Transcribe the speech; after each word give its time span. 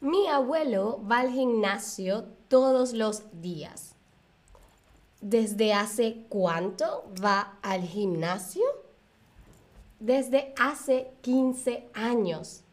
Mi 0.00 0.28
abuelo 0.28 1.00
va 1.06 1.18
al 1.18 1.30
gimnasio 1.30 2.24
todos 2.48 2.94
los 2.94 3.24
días. 3.40 3.94
¿Desde 5.20 5.74
hace 5.74 6.24
cuánto 6.30 7.04
va 7.22 7.58
al 7.60 7.82
gimnasio? 7.82 8.64
Desde 9.98 10.54
hace 10.58 11.12
15 11.20 11.90
años. 11.92 12.64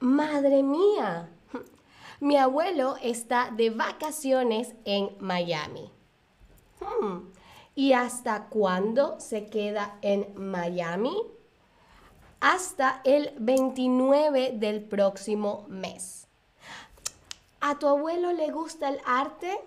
Madre 0.00 0.64
mía, 0.64 1.30
mi 2.20 2.36
abuelo 2.36 2.96
está 3.00 3.52
de 3.56 3.70
vacaciones 3.70 4.74
en 4.84 5.16
Miami. 5.20 5.92
Hmm, 6.80 7.30
¿Y 7.76 7.92
hasta 7.92 8.48
cuándo 8.48 9.20
se 9.20 9.46
queda 9.46 9.98
en 10.02 10.32
Miami? 10.34 11.16
Hasta 12.40 13.00
el 13.04 13.32
29 13.38 14.52
del 14.56 14.82
próximo 14.82 15.64
mes. 15.68 16.25
¿A 17.60 17.78
tu 17.78 17.88
abuelo 17.88 18.32
le 18.32 18.50
gusta 18.50 18.88
el 18.88 19.00
arte? 19.06 19.58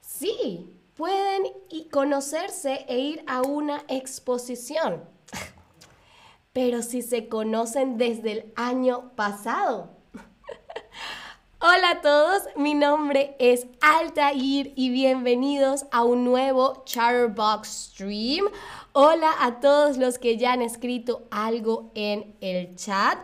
Sí, 0.00 0.70
pueden 0.94 1.44
conocerse 1.90 2.84
e 2.86 2.98
ir 2.98 3.24
a 3.26 3.42
una 3.42 3.82
exposición. 3.88 5.04
Pero 6.52 6.82
si 6.82 7.02
se 7.02 7.28
conocen 7.28 7.96
desde 7.96 8.32
el 8.32 8.52
año 8.56 9.12
pasado. 9.16 9.90
Hola 11.60 11.90
a 11.90 12.00
todos, 12.02 12.42
mi 12.56 12.74
nombre 12.74 13.34
es 13.38 13.66
Altair 13.80 14.72
y 14.76 14.90
bienvenidos 14.90 15.86
a 15.90 16.04
un 16.04 16.24
nuevo 16.24 16.84
Chatterbox 16.84 17.68
Stream. 17.68 18.46
Hola 18.92 19.32
a 19.40 19.60
todos 19.60 19.96
los 19.96 20.18
que 20.18 20.36
ya 20.36 20.52
han 20.52 20.62
escrito 20.62 21.26
algo 21.30 21.90
en 21.94 22.36
el 22.40 22.76
chat. 22.76 23.18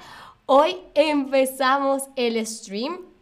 Hoy 0.47 0.79
empezamos 0.95 2.05
el 2.17 2.45
stream 2.47 3.14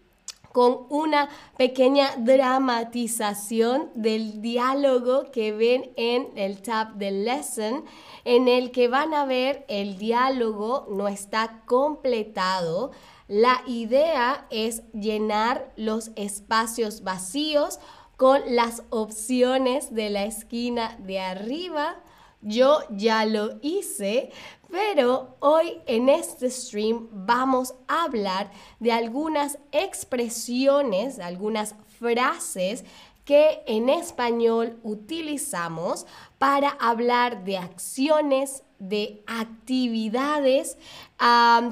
con 0.52 0.86
una 0.90 1.28
pequeña 1.56 2.14
dramatización 2.18 3.90
del 3.94 4.42
diálogo 4.42 5.30
que 5.32 5.52
ven 5.52 5.92
en 5.96 6.28
el 6.36 6.60
tab 6.62 6.94
de 6.94 7.10
lesson, 7.10 7.84
en 8.24 8.48
el 8.48 8.70
que 8.70 8.88
van 8.88 9.14
a 9.14 9.24
ver 9.24 9.64
el 9.68 9.98
diálogo 9.98 10.86
no 10.90 11.08
está 11.08 11.62
completado 11.66 12.92
la 13.32 13.62
idea 13.66 14.46
es 14.50 14.82
llenar 14.92 15.72
los 15.76 16.10
espacios 16.16 17.02
vacíos 17.02 17.78
con 18.18 18.42
las 18.54 18.82
opciones 18.90 19.94
de 19.94 20.10
la 20.10 20.24
esquina 20.24 20.98
de 20.98 21.18
arriba. 21.18 21.96
Yo 22.42 22.80
ya 22.90 23.24
lo 23.24 23.58
hice, 23.62 24.32
pero 24.68 25.36
hoy 25.38 25.80
en 25.86 26.08
este 26.08 26.50
stream 26.50 27.08
vamos 27.12 27.74
a 27.86 28.04
hablar 28.04 28.50
de 28.80 28.90
algunas 28.90 29.58
expresiones, 29.70 31.20
algunas 31.20 31.76
frases 32.00 32.84
que 33.24 33.62
en 33.66 33.88
español 33.88 34.80
utilizamos 34.82 36.06
para 36.38 36.70
hablar 36.70 37.44
de 37.44 37.58
acciones, 37.58 38.64
de 38.80 39.22
actividades 39.28 40.76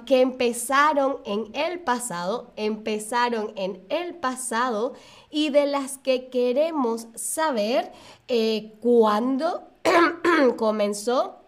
que 0.06 0.20
empezaron 0.20 1.16
en 1.24 1.50
el 1.54 1.80
pasado, 1.80 2.52
empezaron 2.54 3.52
en 3.56 3.84
el 3.88 4.14
pasado 4.14 4.92
y 5.28 5.48
de 5.50 5.66
las 5.66 5.98
que 5.98 6.28
queremos 6.28 7.08
saber 7.16 7.90
eh, 8.28 8.74
cuándo 8.80 9.64
comenzó, 10.56 11.40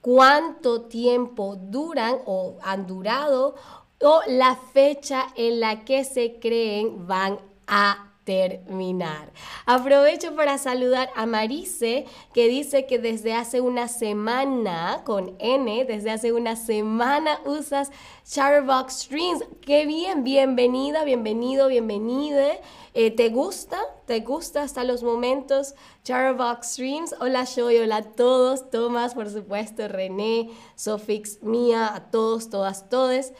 cuánto 0.00 0.82
tiempo 0.82 1.56
duran 1.56 2.16
o 2.26 2.56
han 2.62 2.86
durado 2.86 3.54
o 4.00 4.22
la 4.28 4.56
fecha 4.56 5.26
en 5.34 5.60
la 5.60 5.84
que 5.84 6.04
se 6.04 6.38
creen 6.38 7.06
van 7.06 7.38
a 7.66 8.12
terminar. 8.28 9.32
Aprovecho 9.64 10.36
para 10.36 10.58
saludar 10.58 11.08
a 11.16 11.24
Marise, 11.24 12.04
que 12.34 12.46
dice 12.48 12.84
que 12.84 12.98
desde 12.98 13.32
hace 13.32 13.62
una 13.62 13.88
semana, 13.88 15.00
con 15.06 15.34
N, 15.38 15.86
desde 15.86 16.10
hace 16.10 16.34
una 16.34 16.54
semana 16.54 17.40
usas 17.46 17.90
Chatterbox 18.26 19.04
Streams. 19.04 19.44
Qué 19.62 19.86
bien, 19.86 20.24
bienvenida, 20.24 21.04
bienvenido, 21.04 21.68
bienvenida. 21.68 22.58
Eh, 22.92 23.10
¿Te 23.10 23.30
gusta? 23.30 23.80
¿Te 24.04 24.20
gusta 24.20 24.60
hasta 24.60 24.84
los 24.84 25.02
momentos 25.02 25.74
Chatterbox 26.04 26.72
Streams? 26.72 27.14
Hola 27.20 27.46
Joy, 27.46 27.78
hola 27.78 27.96
a 27.96 28.02
todos, 28.02 28.68
Tomás, 28.68 29.14
por 29.14 29.30
supuesto, 29.30 29.88
René, 29.88 30.50
Sofix, 30.74 31.42
Mía, 31.42 31.94
a 31.94 32.10
todos, 32.10 32.50
todas, 32.50 32.90
todes. 32.90 33.32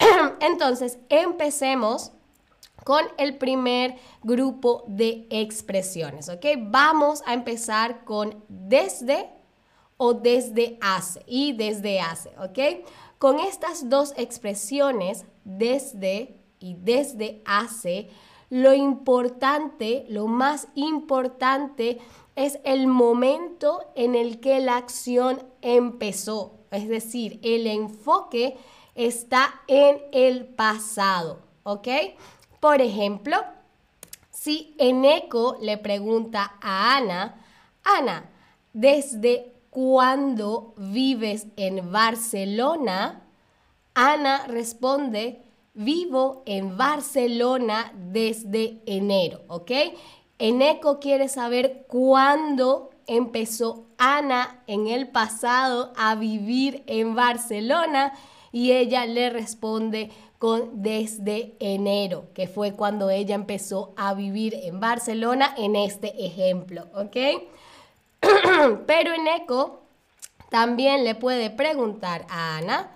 Entonces, 0.40 0.96
empecemos 1.10 2.12
con 2.84 3.04
el 3.18 3.38
primer 3.38 3.96
grupo 4.22 4.84
de 4.86 5.26
expresiones, 5.30 6.28
¿ok? 6.28 6.44
Vamos 6.58 7.22
a 7.26 7.34
empezar 7.34 8.04
con 8.04 8.44
desde 8.48 9.30
o 9.96 10.14
desde 10.14 10.78
hace 10.80 11.22
y 11.26 11.52
desde 11.52 12.00
hace, 12.00 12.30
¿ok? 12.38 12.86
Con 13.18 13.38
estas 13.38 13.88
dos 13.88 14.14
expresiones, 14.16 15.24
desde 15.44 16.36
y 16.58 16.74
desde 16.74 17.42
hace, 17.44 18.08
lo 18.50 18.74
importante, 18.74 20.04
lo 20.08 20.26
más 20.26 20.68
importante 20.74 21.98
es 22.36 22.58
el 22.64 22.86
momento 22.86 23.80
en 23.94 24.14
el 24.14 24.40
que 24.40 24.60
la 24.60 24.76
acción 24.76 25.42
empezó, 25.60 26.52
es 26.70 26.88
decir, 26.88 27.38
el 27.42 27.66
enfoque 27.66 28.56
está 28.94 29.62
en 29.68 29.98
el 30.12 30.46
pasado, 30.46 31.40
¿ok? 31.62 31.88
Por 32.62 32.80
ejemplo, 32.80 33.38
si 34.30 34.76
Eneco 34.78 35.58
le 35.60 35.78
pregunta 35.78 36.54
a 36.60 36.96
Ana, 36.96 37.44
Ana, 37.82 38.30
¿desde 38.72 39.52
cuándo 39.68 40.72
vives 40.76 41.48
en 41.56 41.90
Barcelona? 41.90 43.22
Ana 43.94 44.46
responde, 44.46 45.42
vivo 45.74 46.44
en 46.46 46.76
Barcelona 46.76 47.92
desde 47.96 48.80
enero, 48.86 49.40
¿ok? 49.48 49.72
Eneco 50.38 51.00
quiere 51.00 51.28
saber 51.28 51.86
cuándo 51.88 52.90
empezó 53.08 53.88
Ana 53.98 54.62
en 54.68 54.86
el 54.86 55.08
pasado 55.08 55.92
a 55.96 56.14
vivir 56.14 56.84
en 56.86 57.16
Barcelona 57.16 58.12
y 58.52 58.70
ella 58.70 59.04
le 59.06 59.30
responde, 59.30 60.12
con 60.42 60.82
desde 60.82 61.54
enero, 61.60 62.26
que 62.34 62.48
fue 62.48 62.72
cuando 62.72 63.10
ella 63.10 63.36
empezó 63.36 63.94
a 63.96 64.12
vivir 64.12 64.54
en 64.54 64.80
Barcelona 64.80 65.54
en 65.56 65.76
este 65.76 66.26
ejemplo, 66.26 66.88
¿ok? 66.94 67.16
Pero 68.88 69.14
en 69.14 69.28
eco 69.28 69.82
también 70.48 71.04
le 71.04 71.14
puede 71.14 71.50
preguntar 71.50 72.26
a 72.28 72.56
Ana, 72.56 72.90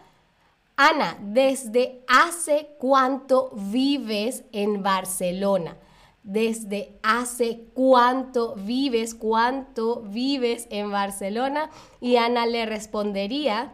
Ana, 0.74 1.18
¿desde 1.20 2.00
hace 2.08 2.70
cuánto 2.80 3.52
vives 3.52 4.42
en 4.50 4.82
Barcelona? 4.82 5.76
Desde 6.24 6.98
hace 7.04 7.60
cuánto 7.74 8.56
vives, 8.56 9.14
cuánto 9.14 10.00
vives 10.00 10.66
en 10.70 10.90
Barcelona? 10.90 11.70
Y 12.00 12.16
Ana 12.16 12.44
le 12.44 12.66
respondería, 12.66 13.72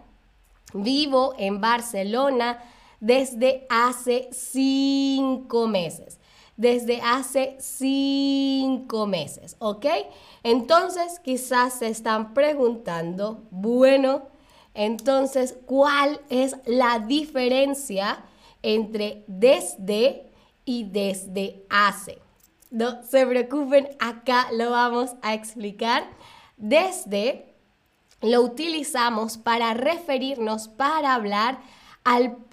vivo 0.74 1.32
en 1.38 1.62
Barcelona 1.62 2.58
desde 3.02 3.66
hace 3.68 4.28
cinco 4.30 5.66
meses. 5.66 6.20
Desde 6.56 7.00
hace 7.00 7.56
cinco 7.58 9.06
meses, 9.06 9.56
¿ok? 9.58 9.86
Entonces 10.44 11.18
quizás 11.18 11.80
se 11.80 11.88
están 11.88 12.32
preguntando, 12.32 13.42
bueno, 13.50 14.28
entonces, 14.74 15.58
¿cuál 15.66 16.20
es 16.30 16.54
la 16.64 17.00
diferencia 17.00 18.24
entre 18.62 19.24
desde 19.26 20.30
y 20.64 20.84
desde 20.84 21.64
hace? 21.68 22.20
No 22.70 23.02
se 23.02 23.26
preocupen, 23.26 23.88
acá 23.98 24.46
lo 24.52 24.70
vamos 24.70 25.10
a 25.22 25.34
explicar. 25.34 26.04
Desde 26.56 27.52
lo 28.20 28.42
utilizamos 28.42 29.36
para 29.36 29.74
referirnos, 29.74 30.68
para 30.68 31.14
hablar 31.14 31.58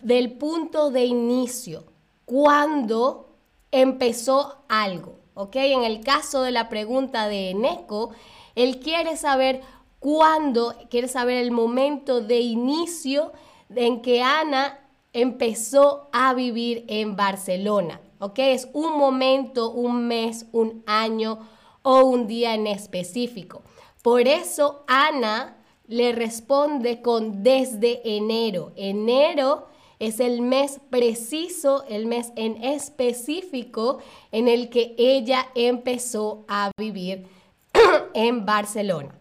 del 0.02 0.34
punto 0.34 0.92
de 0.92 1.06
inicio, 1.06 1.86
cuando 2.26 3.30
empezó 3.72 4.58
algo. 4.68 5.16
¿ok? 5.34 5.56
En 5.56 5.84
el 5.84 6.02
caso 6.02 6.44
de 6.44 6.52
la 6.52 6.70
pregunta 6.70 7.28
de 7.28 7.52
Eneco, 7.52 8.12
él 8.56 8.80
quiere 8.80 9.18
saber 9.18 9.62
cuándo, 10.00 10.76
quiere 10.90 11.08
saber 11.08 11.38
el 11.38 11.52
momento 11.52 12.22
de 12.22 12.40
inicio 12.40 13.32
en 13.76 14.02
que 14.02 14.22
Ana 14.22 14.80
empezó 15.14 16.10
a 16.12 16.34
vivir 16.34 16.86
en 16.88 17.16
Barcelona. 17.16 18.02
¿ok? 18.20 18.40
Es 18.40 18.70
un 18.74 18.98
momento, 18.98 19.72
un 19.72 20.08
mes, 20.08 20.46
un 20.52 20.84
año 20.86 21.40
o 21.82 22.02
un 22.04 22.28
día 22.28 22.54
en 22.54 22.68
específico. 22.68 23.62
Por 24.02 24.28
eso 24.28 24.84
Ana 24.88 25.58
le 25.90 26.12
responde 26.12 27.02
con 27.02 27.42
desde 27.44 28.16
enero. 28.18 28.72
Enero 28.76 29.68
es 29.98 30.20
el 30.20 30.42
mes 30.42 30.80
preciso, 30.90 31.84
el 31.90 32.06
mes 32.06 32.32
en 32.36 32.64
específico 32.64 34.00
en 34.32 34.48
el 34.48 34.70
que 34.70 34.96
ella 34.98 35.48
empezó 35.56 36.46
a 36.48 36.72
vivir 36.78 37.28
en 38.14 38.46
Barcelona. 38.46 39.16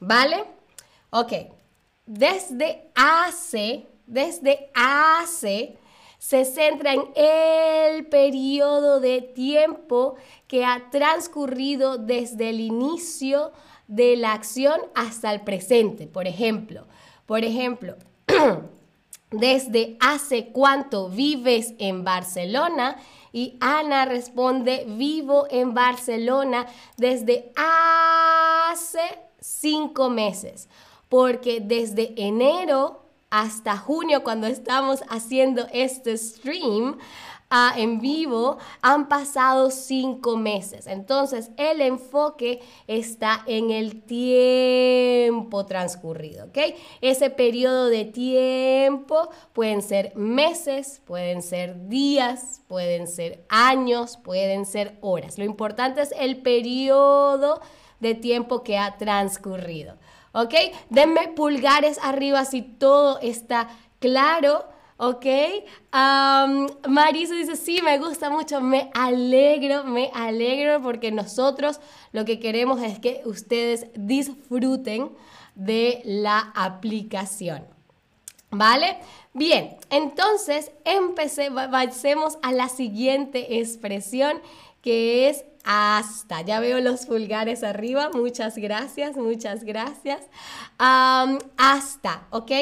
¿Vale? 0.00 0.44
Ok. 1.10 1.32
Desde 2.04 2.90
hace, 2.94 3.86
desde 4.06 4.70
hace, 4.74 5.78
se 6.26 6.44
centra 6.44 6.92
en 6.92 7.04
el 7.14 8.06
periodo 8.06 8.98
de 8.98 9.22
tiempo 9.22 10.16
que 10.48 10.64
ha 10.64 10.90
transcurrido 10.90 11.98
desde 11.98 12.48
el 12.48 12.58
inicio 12.58 13.52
de 13.86 14.16
la 14.16 14.32
acción 14.32 14.80
hasta 14.96 15.32
el 15.32 15.42
presente. 15.42 16.08
Por 16.08 16.26
ejemplo, 16.26 16.88
por 17.26 17.44
ejemplo, 17.44 17.94
desde 19.30 19.96
hace 20.00 20.48
cuánto 20.48 21.10
vives 21.10 21.74
en 21.78 22.02
Barcelona 22.02 22.96
y 23.32 23.56
Ana 23.60 24.04
responde, 24.04 24.84
vivo 24.84 25.46
en 25.48 25.74
Barcelona 25.74 26.66
desde 26.96 27.52
hace 27.54 29.20
cinco 29.38 30.10
meses, 30.10 30.68
porque 31.08 31.60
desde 31.60 32.14
enero 32.16 33.05
hasta 33.30 33.76
junio, 33.76 34.22
cuando 34.22 34.46
estamos 34.46 35.02
haciendo 35.08 35.66
este 35.72 36.16
stream, 36.16 36.98
en 37.76 38.00
vivo 38.00 38.58
han 38.82 39.08
pasado 39.08 39.70
cinco 39.70 40.36
meses. 40.36 40.86
Entonces, 40.86 41.50
el 41.56 41.80
enfoque 41.80 42.60
está 42.86 43.42
en 43.46 43.70
el 43.70 44.02
tiempo 44.02 45.64
transcurrido, 45.64 46.46
¿ok? 46.46 46.58
Ese 47.00 47.30
periodo 47.30 47.86
de 47.86 48.04
tiempo 48.04 49.28
pueden 49.52 49.82
ser 49.82 50.14
meses, 50.16 51.00
pueden 51.04 51.40
ser 51.42 51.88
días, 51.88 52.62
pueden 52.66 53.06
ser 53.06 53.44
años, 53.48 54.16
pueden 54.16 54.66
ser 54.66 54.98
horas. 55.00 55.38
Lo 55.38 55.44
importante 55.44 56.02
es 56.02 56.12
el 56.18 56.42
periodo 56.42 57.60
de 58.00 58.14
tiempo 58.14 58.62
que 58.62 58.76
ha 58.76 58.98
transcurrido, 58.98 59.96
¿ok? 60.36 60.54
Denme 60.90 61.28
pulgares 61.28 61.98
arriba 62.02 62.44
si 62.44 62.62
todo 62.62 63.18
está 63.20 63.68
claro. 63.98 64.64
¿ok? 64.98 65.26
Um, 65.92 66.68
Marisa 66.88 67.34
dice, 67.34 67.56
sí, 67.56 67.80
me 67.82 67.98
gusta 67.98 68.30
mucho, 68.30 68.60
me 68.60 68.90
alegro, 68.94 69.84
me 69.84 70.10
alegro 70.14 70.80
porque 70.82 71.10
nosotros 71.10 71.80
lo 72.12 72.24
que 72.24 72.38
queremos 72.38 72.82
es 72.82 72.98
que 72.98 73.22
ustedes 73.24 73.86
disfruten 73.94 75.10
de 75.54 76.00
la 76.04 76.52
aplicación. 76.54 77.64
¿Vale? 78.50 78.98
Bien, 79.34 79.76
entonces 79.90 80.70
empecemos 80.84 82.38
a 82.42 82.52
la 82.52 82.68
siguiente 82.68 83.58
expresión 83.58 84.40
que 84.80 85.28
es 85.28 85.44
hasta. 85.66 86.42
Ya 86.42 86.60
veo 86.60 86.80
los 86.80 87.06
pulgares 87.06 87.62
arriba. 87.64 88.10
Muchas 88.14 88.56
gracias, 88.56 89.16
muchas 89.16 89.64
gracias. 89.64 90.20
hasta, 90.78 92.26
¿ok? 92.30 92.52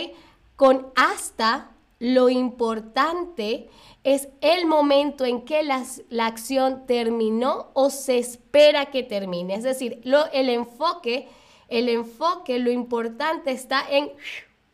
Con 0.56 0.88
hasta 0.96 1.70
lo 1.98 2.28
importante 2.28 3.68
es 4.02 4.28
el 4.40 4.66
momento 4.66 5.24
en 5.24 5.42
que 5.42 5.62
la, 5.62 5.84
acción 6.26 6.86
terminó 6.86 7.70
o 7.74 7.90
se 7.90 8.18
espera 8.18 8.86
que 8.86 9.02
termine. 9.02 9.54
Es 9.54 9.62
decir, 9.62 10.00
lo, 10.04 10.30
el 10.32 10.48
enfoque, 10.48 11.28
el 11.68 11.88
enfoque, 11.88 12.58
lo 12.58 12.70
importante 12.70 13.50
está 13.50 13.84
en 13.90 14.10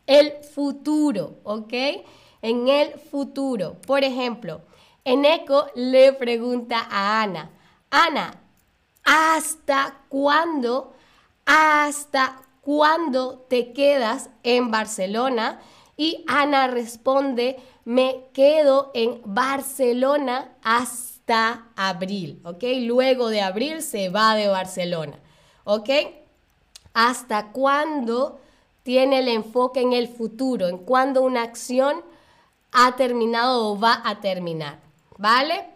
el 0.07 0.33
futuro, 0.43 1.39
¿ok? 1.45 1.73
En 2.43 2.69
el 2.69 2.93
futuro. 2.99 3.77
Por 3.87 4.03
ejemplo, 4.03 4.63
Eneco 5.05 5.67
le 5.75 6.13
pregunta 6.13 6.87
a 6.91 7.23
Ana, 7.23 7.51
Ana, 7.91 8.41
¿hasta 9.05 9.99
cuándo, 10.09 10.95
hasta 11.45 12.43
cuándo 12.61 13.39
te 13.49 13.73
quedas 13.73 14.31
en 14.45 14.71
Barcelona? 14.71 15.61
Y 15.97 16.25
Ana 16.29 16.69
responde, 16.69 17.59
me 17.85 18.27
quedo 18.33 18.93
en 18.95 19.21
Barcelona 19.25 20.53
hasta 20.63 21.67
abril, 21.77 22.41
¿ok? 22.45 22.63
Luego 22.79 23.29
de 23.29 23.43
abril 23.43 23.83
se 23.83 24.09
va 24.09 24.37
de 24.37 24.47
Barcelona, 24.47 25.19
¿ok? 25.65 25.91
¿Hasta 26.95 27.53
cuándo 27.53 28.41
tiene 28.85 29.19
el 29.19 29.29
enfoque 29.29 29.81
en 29.81 29.93
el 29.93 30.09
futuro, 30.09 30.69
en 30.69 30.79
cuándo 30.79 31.23
una 31.23 31.43
acción 31.43 32.03
ha 32.73 32.95
terminado 32.97 33.69
o 33.69 33.79
va 33.79 34.01
a 34.05 34.21
terminar, 34.21 34.79
¿vale? 35.19 35.67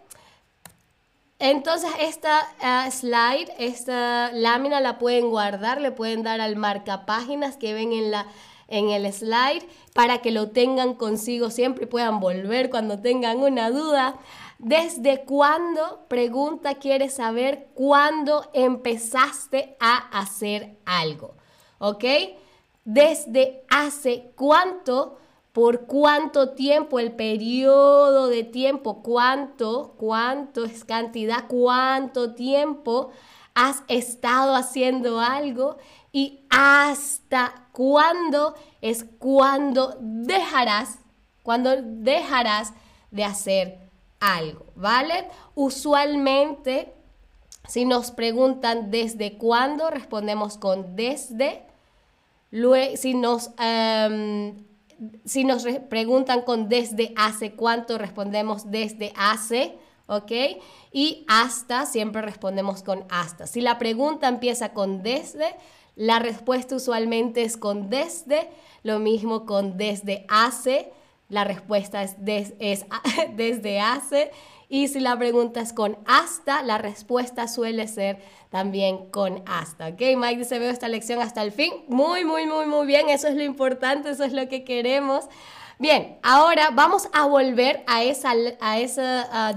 Entonces 1.39 1.89
esta 1.99 2.41
eh, 2.61 2.91
slide, 2.91 3.53
esta 3.59 4.31
lámina 4.31 4.79
la 4.79 4.97
pueden 4.97 5.29
guardar, 5.29 5.81
le 5.81 5.91
pueden 5.91 6.23
dar 6.23 6.41
al 6.41 6.55
marcapáginas 6.55 7.57
que 7.57 7.73
ven 7.73 7.91
en 7.91 8.11
la 8.11 8.25
en 8.67 8.89
el 8.89 9.11
slide 9.11 9.63
para 9.93 10.19
que 10.19 10.31
lo 10.31 10.49
tengan 10.49 10.95
consigo 10.95 11.49
siempre 11.49 11.85
y 11.85 11.87
puedan 11.87 12.19
volver 12.19 12.69
cuando 12.69 12.99
tengan 12.99 13.39
una 13.39 13.69
duda. 13.69 14.17
¿Desde 14.57 15.23
cuándo? 15.23 16.05
Pregunta, 16.07 16.75
quiere 16.75 17.09
saber 17.09 17.67
cuándo 17.73 18.49
empezaste 18.53 19.75
a 19.79 19.97
hacer 20.19 20.77
algo. 20.85 21.35
¿Ok? 21.77 22.03
¿Desde 22.85 23.63
hace 23.69 24.31
cuánto? 24.35 25.19
¿Por 25.55 25.87
cuánto 25.87 26.49
tiempo? 26.49 26.99
El 26.99 27.13
periodo 27.13 28.27
de 28.27 28.43
tiempo. 28.43 29.01
¿Cuánto? 29.01 29.95
¿Cuánto 29.97 30.65
es 30.65 30.85
cantidad? 30.85 31.47
¿Cuánto 31.47 32.35
tiempo 32.35 33.09
has 33.55 33.81
estado 33.87 34.53
haciendo 34.53 35.19
algo? 35.19 35.77
y 36.15 36.45
hasta 36.49 37.67
cuándo 37.73 38.55
es 38.79 39.03
cuando 39.19 39.97
dejarás, 39.99 40.99
cuando 41.43 41.75
dejarás 41.81 42.71
de 43.11 43.25
hacer 43.25 43.79
algo, 44.21 44.65
¿vale? 44.75 45.27
Usualmente, 45.55 46.93
si 47.67 47.83
nos 47.83 48.11
preguntan 48.11 48.91
desde 48.91 49.37
cuándo, 49.37 49.89
respondemos 49.89 50.57
con 50.57 50.95
desde. 50.95 51.63
Luego, 52.49 52.95
si 52.95 53.13
nos, 53.13 53.49
em, 53.59 54.65
si 55.25 55.43
nos 55.43 55.65
preguntan 55.89 56.41
con 56.41 56.69
desde 56.69 57.13
hace 57.15 57.53
cuánto, 57.53 57.97
respondemos 57.97 58.71
desde 58.71 59.13
hace. 59.15 59.77
¿ok? 60.07 60.31
Y 60.91 61.25
hasta, 61.27 61.85
siempre 61.85 62.21
respondemos 62.21 62.83
con 62.83 63.05
hasta. 63.09 63.47
Si 63.47 63.61
la 63.61 63.77
pregunta 63.77 64.27
empieza 64.27 64.73
con 64.73 65.01
desde, 65.01 65.55
la 65.95 66.19
respuesta 66.19 66.75
usualmente 66.75 67.43
es 67.43 67.57
con 67.57 67.89
desde, 67.89 68.49
lo 68.83 68.99
mismo 68.99 69.45
con 69.45 69.77
desde 69.77 70.25
hace, 70.29 70.91
la 71.29 71.43
respuesta 71.43 72.03
es, 72.03 72.15
es 72.59 72.85
desde 73.35 73.79
hace. 73.79 74.31
Y 74.67 74.87
si 74.87 74.99
la 74.99 75.17
pregunta 75.17 75.61
es 75.61 75.73
con 75.73 75.97
hasta, 76.05 76.63
la 76.63 76.77
respuesta 76.77 77.47
suele 77.47 77.87
ser 77.87 78.19
también 78.49 79.09
con 79.11 79.43
hasta. 79.45 79.87
¿Ok? 79.89 80.01
Mike 80.17 80.37
dice, 80.37 80.59
veo 80.59 80.71
esta 80.71 80.87
lección 80.87 81.21
hasta 81.21 81.43
el 81.43 81.51
fin. 81.51 81.71
Muy, 81.87 82.25
muy, 82.25 82.45
muy, 82.45 82.65
muy 82.65 82.87
bien. 82.87 83.09
Eso 83.09 83.27
es 83.27 83.35
lo 83.35 83.43
importante, 83.43 84.09
eso 84.09 84.23
es 84.23 84.33
lo 84.33 84.47
que 84.47 84.63
queremos. 84.63 85.25
Bien, 85.77 86.17
ahora 86.23 86.69
vamos 86.71 87.09
a 87.13 87.25
volver 87.25 87.83
a, 87.85 88.03
esa, 88.03 88.33
a 88.61 88.79
ese 88.79 89.03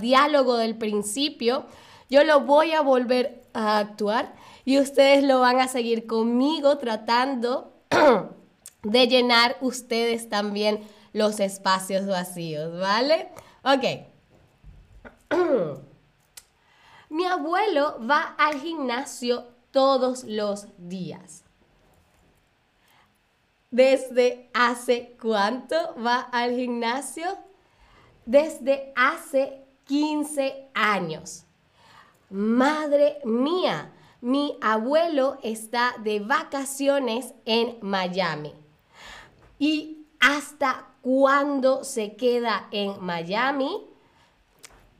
diálogo 0.00 0.56
del 0.56 0.76
principio. 0.76 1.66
Yo 2.10 2.24
lo 2.24 2.40
voy 2.40 2.72
a 2.72 2.80
volver 2.80 3.44
a 3.54 3.78
actuar 3.78 4.34
y 4.64 4.78
ustedes 4.78 5.22
lo 5.22 5.40
van 5.40 5.60
a 5.60 5.68
seguir 5.68 6.06
conmigo 6.06 6.76
tratando 6.78 7.72
de 8.82 9.06
llenar 9.06 9.56
ustedes 9.60 10.28
también 10.28 10.80
los 11.12 11.40
espacios 11.40 12.06
vacíos, 12.06 12.78
¿vale? 12.78 13.28
Ok. 13.62 14.17
Mi 17.10 17.24
abuelo 17.24 17.98
va 18.06 18.34
al 18.38 18.60
gimnasio 18.60 19.46
todos 19.70 20.24
los 20.24 20.66
días. 20.78 21.44
¿Desde 23.70 24.50
hace 24.54 25.16
cuánto 25.20 25.76
va 26.02 26.20
al 26.32 26.54
gimnasio? 26.54 27.26
Desde 28.24 28.92
hace 28.96 29.64
15 29.84 30.70
años. 30.74 31.44
Madre 32.30 33.18
mía, 33.24 33.92
mi 34.20 34.58
abuelo 34.60 35.38
está 35.42 35.94
de 36.02 36.20
vacaciones 36.20 37.34
en 37.44 37.78
Miami. 37.82 38.54
¿Y 39.58 40.06
hasta 40.20 40.88
cuándo 41.02 41.84
se 41.84 42.16
queda 42.16 42.68
en 42.70 43.02
Miami? 43.04 43.86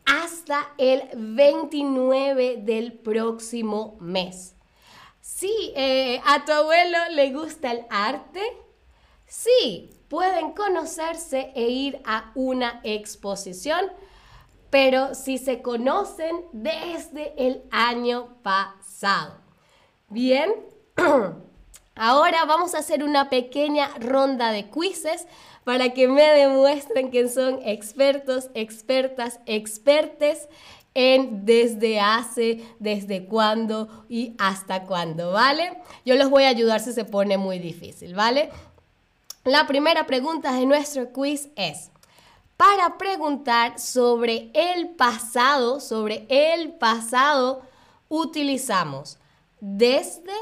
Hasta 0.09 0.73
el 0.79 1.03
29 1.15 2.63
del 2.63 2.95
próximo 2.95 3.99
mes. 4.01 4.55
Sí, 5.21 5.73
eh, 5.77 6.23
¿a 6.25 6.47
tu 6.47 6.53
abuelo 6.53 6.97
le 7.13 7.31
gusta 7.33 7.73
el 7.73 7.85
arte? 7.91 8.41
Sí, 9.27 9.91
pueden 10.09 10.53
conocerse 10.53 11.53
e 11.55 11.69
ir 11.69 12.01
a 12.07 12.33
una 12.35 12.81
exposición, 12.85 13.93
pero 14.71 15.15
si 15.15 15.37
se 15.37 15.61
conocen 15.61 16.43
desde 16.53 17.35
el 17.37 17.63
año 17.71 18.43
pasado. 18.43 19.43
Bien, 20.09 20.55
ahora 21.99 22.45
vamos 22.45 22.75
a 22.75 22.79
hacer 22.79 23.05
una 23.05 23.29
pequeña 23.29 23.91
ronda 23.99 24.53
de 24.53 24.71
quizzes 24.71 25.27
para 25.65 25.93
que 25.93 26.09
me 26.09 26.23
demuestren 26.23 27.11
que 27.11 27.29
son 27.29 27.61
expertos, 27.65 28.49
expertas, 28.55 29.41
expertes 29.47 30.49
en 30.95 31.45
desde 31.45 32.01
hace, 32.01 32.65
desde 32.79 33.27
cuándo 33.27 34.05
y 34.09 34.35
hasta 34.39 34.85
cuándo, 34.85 35.33
¿vale? 35.33 35.79
Yo 36.05 36.17
los 36.17 36.31
voy 36.31 36.45
a 36.45 36.49
ayudar 36.49 36.81
si 36.81 36.93
se 36.93 37.05
pone 37.05 37.37
muy 37.37 37.59
difícil, 37.59 38.15
¿vale? 38.15 38.51
La 39.45 39.67
primera 39.67 40.07
pregunta 40.07 40.53
de 40.53 40.67
nuestro 40.67 41.13
quiz 41.13 41.49
es, 41.55 41.91
para 42.57 42.99
preguntar 42.99 43.79
sobre 43.79 44.51
el 44.55 44.89
pasado, 44.89 45.79
sobre 45.81 46.27
el 46.29 46.73
pasado, 46.73 47.63
utilizamos 48.09 49.19
desde, 49.61 50.33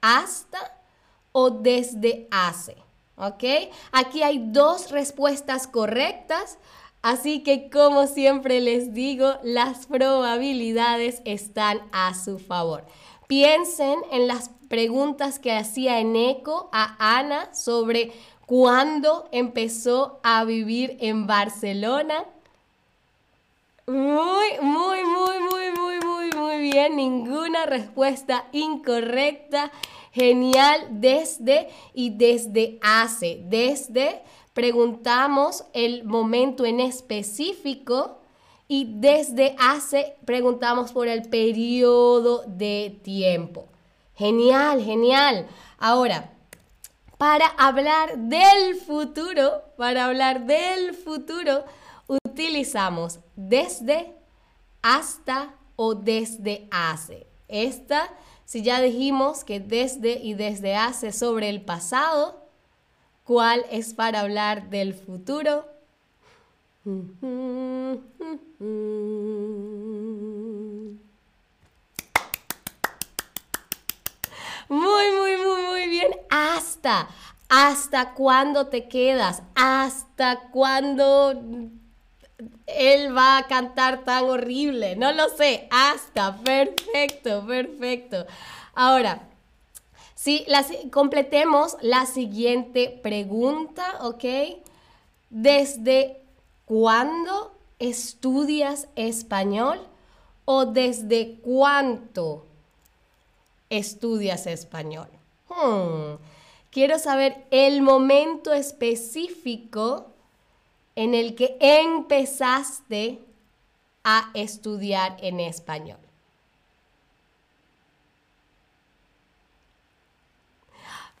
hasta 0.00 0.78
o 1.32 1.50
desde 1.50 2.28
hace. 2.30 2.76
¿ok? 3.16 3.44
Aquí 3.92 4.22
hay 4.22 4.38
dos 4.50 4.90
respuestas 4.90 5.66
correctas, 5.66 6.58
así 7.02 7.42
que 7.42 7.70
como 7.70 8.06
siempre 8.06 8.60
les 8.60 8.94
digo, 8.94 9.34
las 9.42 9.86
probabilidades 9.86 11.22
están 11.24 11.80
a 11.92 12.14
su 12.14 12.38
favor. 12.38 12.84
Piensen 13.26 13.98
en 14.12 14.28
las 14.28 14.50
preguntas 14.68 15.38
que 15.38 15.52
hacía 15.52 15.98
en 15.98 16.14
eco 16.14 16.70
a 16.72 17.18
Ana 17.18 17.52
sobre 17.54 18.12
cuándo 18.46 19.28
empezó 19.32 20.20
a 20.22 20.44
vivir 20.44 20.96
en 21.00 21.26
Barcelona. 21.26 22.24
Muy, 23.86 24.48
muy, 24.60 25.04
muy, 25.04 25.38
muy, 25.38 25.70
muy 25.78 25.85
Ninguna 26.72 27.66
respuesta 27.66 28.46
incorrecta. 28.52 29.70
Genial, 30.12 30.88
desde 30.90 31.68
y 31.94 32.10
desde 32.10 32.78
hace. 32.82 33.40
Desde 33.44 34.22
preguntamos 34.52 35.64
el 35.74 36.04
momento 36.04 36.64
en 36.64 36.80
específico 36.80 38.18
y 38.68 38.86
desde 38.98 39.54
hace 39.58 40.16
preguntamos 40.24 40.92
por 40.92 41.08
el 41.08 41.28
periodo 41.28 42.42
de 42.46 42.98
tiempo. 43.04 43.68
Genial, 44.14 44.82
genial. 44.82 45.46
Ahora, 45.78 46.32
para 47.18 47.46
hablar 47.46 48.18
del 48.18 48.76
futuro, 48.76 49.62
para 49.76 50.06
hablar 50.06 50.46
del 50.46 50.94
futuro, 50.94 51.64
utilizamos 52.06 53.20
desde, 53.36 54.14
hasta 54.82 55.54
o 55.76 55.94
desde 55.94 56.68
hace. 56.70 57.26
Esta 57.48 58.10
si 58.46 58.62
ya 58.62 58.80
dijimos 58.80 59.42
que 59.42 59.58
desde 59.58 60.20
y 60.22 60.34
desde 60.34 60.76
hace 60.76 61.10
sobre 61.10 61.48
el 61.48 61.62
pasado, 61.62 62.46
¿cuál 63.24 63.66
es 63.72 63.92
para 63.92 64.20
hablar 64.20 64.70
del 64.70 64.94
futuro? 64.94 65.66
Muy, 66.84 67.02
muy, 74.68 75.36
muy, 75.36 75.62
muy 75.68 75.88
bien. 75.88 76.12
Hasta. 76.30 77.08
¿Hasta 77.48 78.14
cuándo 78.14 78.68
te 78.68 78.86
quedas? 78.86 79.42
¿Hasta 79.56 80.50
cuándo 80.50 81.34
él 82.66 83.16
va 83.16 83.38
a 83.38 83.46
cantar 83.46 84.04
tan 84.04 84.24
horrible. 84.24 84.96
No 84.96 85.12
lo 85.12 85.28
sé. 85.30 85.68
Hasta. 85.70 86.36
Perfecto, 86.38 87.46
perfecto. 87.46 88.26
Ahora, 88.74 89.22
si 90.14 90.46
completemos 90.90 91.76
la 91.80 92.06
siguiente 92.06 92.88
pregunta, 93.02 93.98
¿ok? 94.00 94.24
¿Desde 95.30 96.20
cuándo 96.64 97.52
estudias 97.78 98.88
español 98.96 99.78
o 100.44 100.66
desde 100.66 101.38
cuánto 101.42 102.44
estudias 103.70 104.46
español? 104.46 105.08
Hmm, 105.48 106.16
quiero 106.70 106.98
saber 106.98 107.46
el 107.50 107.82
momento 107.82 108.52
específico 108.52 110.15
en 110.96 111.14
el 111.14 111.34
que 111.34 111.56
empezaste 111.60 113.20
a 114.02 114.30
estudiar 114.34 115.16
en 115.20 115.40
español? 115.40 115.98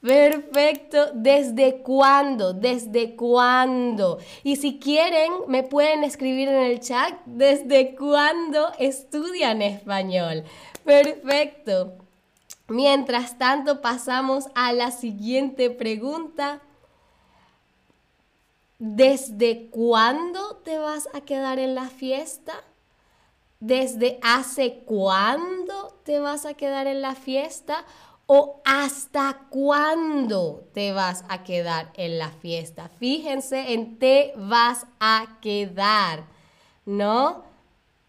Perfecto. 0.06 1.10
¿Desde 1.14 1.78
cuándo? 1.82 2.52
¿Desde 2.52 3.16
cuándo? 3.16 4.18
Y 4.44 4.56
si 4.56 4.78
quieren, 4.78 5.32
me 5.48 5.64
pueden 5.64 6.04
escribir 6.04 6.48
en 6.48 6.62
el 6.62 6.80
chat 6.80 7.14
desde 7.24 7.96
cuándo 7.96 8.70
estudian 8.78 9.62
español. 9.62 10.44
Perfecto. 10.84 11.94
Mientras 12.68 13.36
tanto, 13.38 13.80
pasamos 13.80 14.46
a 14.54 14.72
la 14.72 14.92
siguiente 14.92 15.70
pregunta. 15.70 16.60
¿Desde 18.78 19.70
cuándo 19.70 20.56
te 20.56 20.78
vas 20.78 21.08
a 21.14 21.22
quedar 21.22 21.58
en 21.58 21.74
la 21.74 21.88
fiesta? 21.88 22.52
¿Desde 23.58 24.18
hace 24.22 24.80
cuándo 24.84 25.98
te 26.04 26.20
vas 26.20 26.44
a 26.44 26.54
quedar 26.54 26.86
en 26.86 27.00
la 27.00 27.14
fiesta? 27.14 27.86
¿O 28.26 28.60
hasta 28.66 29.46
cuándo 29.48 30.68
te 30.74 30.92
vas 30.92 31.24
a 31.28 31.42
quedar 31.42 31.90
en 31.94 32.18
la 32.18 32.28
fiesta? 32.30 32.90
Fíjense 32.98 33.72
en 33.72 33.98
te 33.98 34.34
vas 34.36 34.86
a 35.00 35.38
quedar, 35.40 36.24
¿no? 36.84 37.44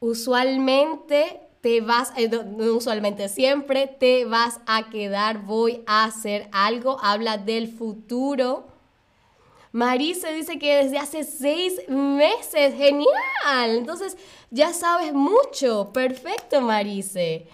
Usualmente 0.01 1.39
te 1.61 1.79
vas, 1.79 2.11
eh, 2.17 2.29
usualmente 2.59 3.29
siempre 3.29 3.87
te 3.87 4.25
vas 4.25 4.59
a 4.65 4.89
quedar, 4.89 5.43
voy 5.43 5.83
a 5.87 6.03
hacer 6.03 6.49
algo, 6.51 6.97
habla 7.01 7.37
del 7.37 7.69
futuro 7.71 8.76
Marise 9.77 10.33
dice 10.33 10.57
que 10.57 10.77
desde 10.77 10.97
hace 10.97 11.23
seis 11.23 11.79
meses. 11.87 12.73
Genial. 12.75 13.77
Entonces 13.77 14.17
ya 14.49 14.73
sabes 14.73 15.13
mucho. 15.13 15.91
Perfecto, 15.93 16.61
Marise. 16.61 17.45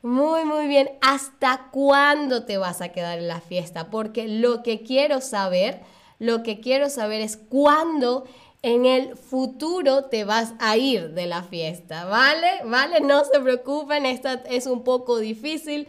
Muy, 0.00 0.44
muy 0.44 0.68
bien. 0.68 0.90
¿Hasta 1.00 1.70
cuándo 1.72 2.44
te 2.44 2.56
vas 2.56 2.82
a 2.82 2.90
quedar 2.90 3.18
en 3.18 3.26
la 3.26 3.40
fiesta? 3.40 3.90
Porque 3.90 4.28
lo 4.28 4.62
que 4.62 4.84
quiero 4.84 5.20
saber, 5.20 5.80
lo 6.20 6.44
que 6.44 6.60
quiero 6.60 6.88
saber 6.88 7.20
es 7.20 7.36
cuándo 7.36 8.26
en 8.62 8.86
el 8.86 9.16
futuro 9.16 10.04
te 10.04 10.22
vas 10.22 10.54
a 10.60 10.76
ir 10.76 11.14
de 11.14 11.26
la 11.26 11.42
fiesta, 11.42 12.04
¿vale? 12.04 12.60
¿Vale? 12.64 13.00
No 13.00 13.24
se 13.24 13.40
preocupen, 13.40 14.06
esta 14.06 14.34
es 14.48 14.68
un 14.68 14.84
poco 14.84 15.18
difícil. 15.18 15.88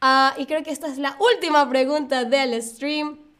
Ah, 0.00 0.34
y 0.38 0.46
creo 0.46 0.62
que 0.62 0.70
esta 0.70 0.86
es 0.86 0.98
la 0.98 1.16
última 1.18 1.68
pregunta 1.68 2.24
del 2.24 2.62
stream. 2.62 3.31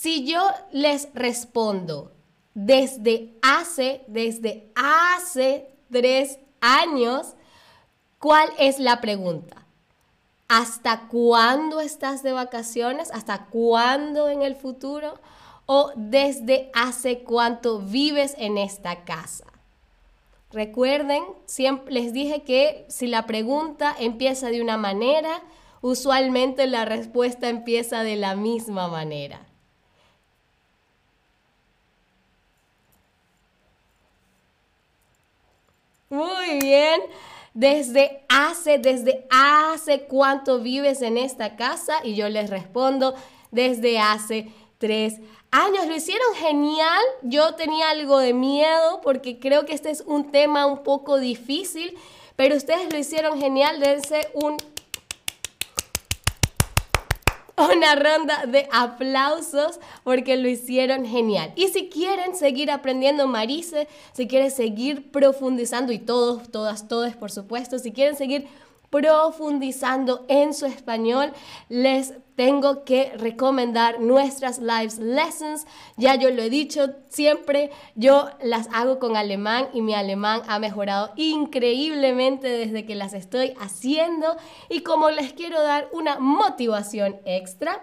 Si 0.00 0.24
yo 0.24 0.40
les 0.72 1.10
respondo 1.12 2.10
desde 2.54 3.34
hace, 3.42 4.00
desde 4.06 4.72
hace 4.74 5.68
tres 5.92 6.38
años, 6.62 7.34
¿cuál 8.18 8.48
es 8.58 8.78
la 8.78 9.02
pregunta? 9.02 9.66
¿Hasta 10.48 11.06
cuándo 11.08 11.82
estás 11.82 12.22
de 12.22 12.32
vacaciones? 12.32 13.10
¿Hasta 13.10 13.48
cuándo 13.48 14.30
en 14.30 14.40
el 14.40 14.56
futuro? 14.56 15.18
¿O 15.66 15.92
desde 15.96 16.70
hace 16.72 17.18
cuánto 17.22 17.80
vives 17.80 18.34
en 18.38 18.56
esta 18.56 19.04
casa? 19.04 19.44
Recuerden, 20.50 21.22
siempre 21.44 21.92
les 21.92 22.14
dije 22.14 22.42
que 22.42 22.86
si 22.88 23.06
la 23.06 23.26
pregunta 23.26 23.94
empieza 23.98 24.48
de 24.48 24.62
una 24.62 24.78
manera, 24.78 25.42
usualmente 25.82 26.66
la 26.68 26.86
respuesta 26.86 27.50
empieza 27.50 28.02
de 28.02 28.16
la 28.16 28.34
misma 28.34 28.88
manera. 28.88 29.49
Muy 36.10 36.58
bien. 36.58 37.00
Desde 37.54 38.24
hace, 38.28 38.78
desde 38.78 39.26
hace 39.30 40.02
cuánto 40.02 40.58
vives 40.58 41.02
en 41.02 41.16
esta 41.16 41.54
casa 41.54 41.98
y 42.02 42.16
yo 42.16 42.28
les 42.28 42.50
respondo 42.50 43.14
desde 43.52 44.00
hace 44.00 44.52
tres 44.78 45.18
años. 45.52 45.86
Lo 45.86 45.94
hicieron 45.94 46.34
genial. 46.34 47.00
Yo 47.22 47.54
tenía 47.54 47.90
algo 47.90 48.18
de 48.18 48.34
miedo 48.34 49.00
porque 49.02 49.38
creo 49.38 49.66
que 49.66 49.72
este 49.72 49.90
es 49.90 50.02
un 50.04 50.32
tema 50.32 50.66
un 50.66 50.82
poco 50.82 51.18
difícil, 51.18 51.96
pero 52.34 52.56
ustedes 52.56 52.92
lo 52.92 52.98
hicieron 52.98 53.40
genial. 53.40 53.78
Dense 53.78 54.28
un 54.34 54.56
una 57.68 57.94
ronda 57.94 58.46
de 58.46 58.68
aplausos 58.72 59.80
porque 60.04 60.36
lo 60.36 60.48
hicieron 60.48 61.04
genial. 61.04 61.52
Y 61.56 61.68
si 61.68 61.88
quieren 61.88 62.34
seguir 62.34 62.70
aprendiendo 62.70 63.26
Marise, 63.26 63.88
si 64.12 64.26
quieren 64.26 64.50
seguir 64.50 65.10
profundizando 65.10 65.92
y 65.92 65.98
todos, 65.98 66.50
todas, 66.50 66.88
todos, 66.88 67.14
por 67.16 67.30
supuesto, 67.30 67.78
si 67.78 67.92
quieren 67.92 68.16
seguir 68.16 68.46
profundizando 68.90 70.24
en 70.28 70.52
su 70.52 70.66
español, 70.66 71.32
les 71.68 72.14
tengo 72.34 72.84
que 72.84 73.12
recomendar 73.16 74.00
nuestras 74.00 74.58
Lives 74.58 74.98
Lessons. 74.98 75.66
Ya 75.96 76.16
yo 76.16 76.30
lo 76.30 76.42
he 76.42 76.50
dicho 76.50 76.94
siempre, 77.08 77.70
yo 77.94 78.28
las 78.42 78.68
hago 78.72 78.98
con 78.98 79.16
alemán 79.16 79.68
y 79.72 79.80
mi 79.80 79.94
alemán 79.94 80.42
ha 80.48 80.58
mejorado 80.58 81.12
increíblemente 81.16 82.48
desde 82.48 82.84
que 82.84 82.96
las 82.96 83.14
estoy 83.14 83.54
haciendo. 83.60 84.36
Y 84.68 84.80
como 84.80 85.10
les 85.10 85.32
quiero 85.34 85.62
dar 85.62 85.88
una 85.92 86.18
motivación 86.18 87.20
extra, 87.24 87.80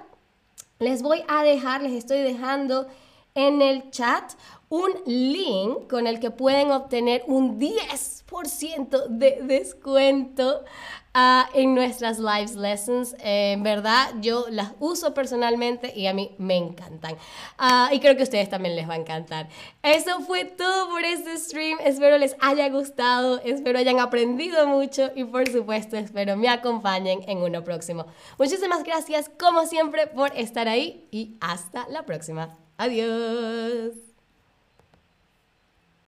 les 0.79 1.01
voy 1.01 1.23
a 1.27 1.43
dejar, 1.43 1.81
les 1.81 1.93
estoy 1.93 2.19
dejando 2.19 2.87
en 3.33 3.61
el 3.61 3.91
chat 3.91 4.33
un 4.69 4.91
link 5.05 5.89
con 5.89 6.07
el 6.07 6.19
que 6.19 6.31
pueden 6.31 6.71
obtener 6.71 7.23
un 7.27 7.59
10% 7.59 9.07
de 9.07 9.39
descuento 9.43 10.65
uh, 11.15 11.43
en 11.53 11.73
nuestras 11.73 12.19
Lives 12.19 12.55
Lessons. 12.55 13.15
Eh, 13.23 13.53
en 13.53 13.63
verdad, 13.63 14.09
yo 14.19 14.45
las 14.49 14.73
uso 14.79 15.13
personalmente 15.13 15.93
y 15.95 16.07
a 16.07 16.13
mí 16.13 16.35
me 16.37 16.57
encantan. 16.57 17.13
Uh, 17.59 17.93
y 17.93 17.99
creo 17.99 18.15
que 18.15 18.21
a 18.21 18.23
ustedes 18.23 18.49
también 18.49 18.75
les 18.75 18.89
va 18.89 18.95
a 18.95 18.97
encantar. 18.97 19.47
Eso 19.81 20.19
fue 20.21 20.43
todo 20.43 20.89
por 20.89 21.03
este 21.05 21.37
stream. 21.37 21.77
Espero 21.83 22.17
les 22.17 22.35
haya 22.41 22.67
gustado, 22.69 23.39
espero 23.45 23.79
hayan 23.79 23.99
aprendido 23.99 24.67
mucho 24.67 25.11
y 25.15 25.23
por 25.23 25.49
supuesto 25.49 25.95
espero 25.95 26.35
me 26.35 26.49
acompañen 26.49 27.21
en 27.27 27.37
uno 27.37 27.63
próximo. 27.63 28.05
Muchísimas 28.37 28.83
gracias 28.83 29.31
como 29.39 29.65
siempre 29.65 30.07
por 30.07 30.35
estar 30.35 30.67
ahí 30.67 31.07
y 31.11 31.37
hasta 31.39 31.87
la 31.87 32.05
próxima. 32.05 32.57
Adiós. 32.77 34.06